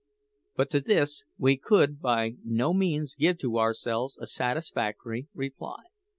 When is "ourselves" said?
3.59-4.17